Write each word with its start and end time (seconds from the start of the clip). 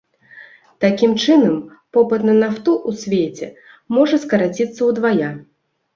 Такім 0.85 1.11
чынам, 1.23 1.59
попыт 1.97 2.21
на 2.29 2.35
нафту 2.43 2.71
ў 2.89 3.03
свеце 3.03 3.47
можа 3.99 4.15
скараціцца 4.25 4.81
ўдвая. 4.89 5.29